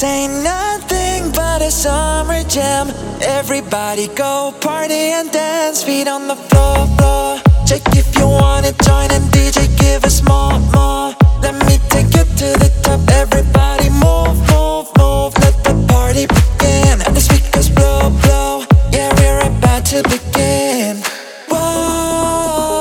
This 0.00 0.08
ain't 0.08 0.42
nothing 0.42 1.30
but 1.32 1.60
a 1.60 1.70
summer 1.70 2.42
jam. 2.44 2.88
Everybody 3.20 4.08
go 4.08 4.54
party 4.58 4.94
and 4.94 5.30
dance, 5.30 5.82
feet 5.82 6.08
on 6.08 6.26
the 6.26 6.36
floor, 6.36 6.86
floor. 6.96 7.38
Check 7.66 7.82
if 7.94 8.16
you 8.16 8.26
wanna 8.26 8.72
join 8.82 9.10
and 9.10 9.30
DJ 9.30 9.66
give 9.76 10.02
us 10.06 10.22
more, 10.22 10.58
more. 10.72 11.14
Let 11.42 11.54
me 11.66 11.76
take 11.90 12.14
you 12.16 12.24
to 12.24 12.56
the 12.62 12.70
top. 12.80 13.00
Everybody 13.10 13.90
move, 13.90 14.40
move, 14.48 14.88
move. 14.96 15.36
Let 15.44 15.62
the 15.64 15.74
party 15.86 16.24
begin. 16.24 17.02
And 17.04 17.14
the 17.14 17.20
speakers 17.20 17.68
blow, 17.68 18.08
blow. 18.24 18.64
Yeah, 18.92 19.12
we're 19.20 19.42
about 19.52 19.84
to 19.92 20.02
begin. 20.04 21.02
Whoa, 21.50 22.80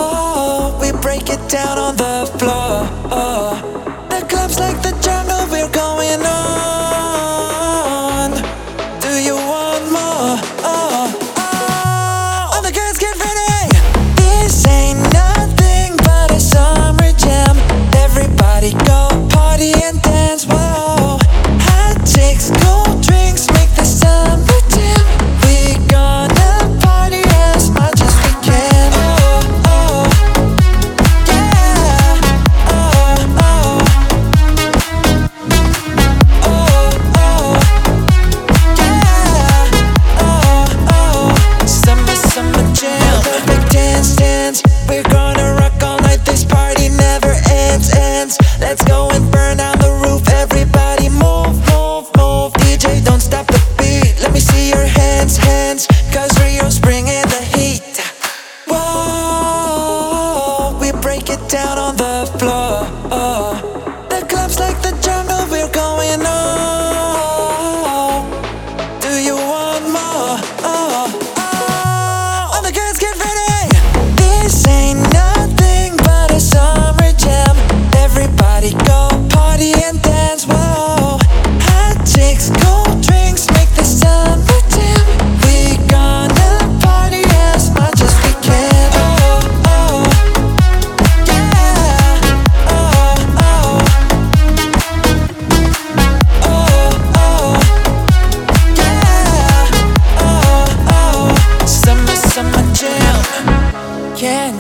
we 0.80 0.94
break 1.02 1.30
it 1.30 1.50
down 1.50 1.78
on 1.78 1.98
the 1.98 2.32
floor. 2.40 2.88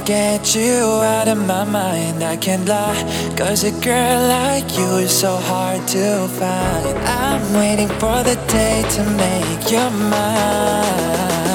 get 0.09 0.56
you 0.56 0.81
out 1.03 1.28
of 1.28 1.38
my 1.38 1.64
mind. 1.64 2.24
I 2.24 2.36
can't 2.36 2.68
lie, 2.68 3.03
cause 3.38 3.64
a 3.64 3.72
girl 3.86 4.20
like 4.28 4.68
you 4.75 4.90
is 5.06 5.12
so 5.12 5.36
hard 5.36 5.88
to 5.90 6.28
find. 6.40 6.97
I'm 7.22 7.53
waiting 7.53 7.90
for 8.02 8.24
the 8.24 8.36
day 8.47 8.84
to 8.96 9.02
make 9.24 9.72
you 9.72 9.88
mine. 10.09 11.49